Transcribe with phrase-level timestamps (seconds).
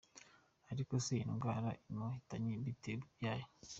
[0.71, 3.47] Ariko se iyi ndwara imuhitanye bite byayo?